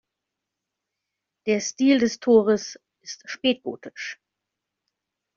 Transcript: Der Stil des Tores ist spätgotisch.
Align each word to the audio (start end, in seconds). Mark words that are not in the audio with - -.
Der 1.45 1.59
Stil 1.61 1.99
des 1.99 2.19
Tores 2.19 2.79
ist 3.01 3.21
spätgotisch. 3.29 4.19